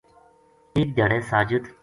ایک 0.75 0.89
دھیاڑے 0.95 1.19
ساجد 1.29 1.63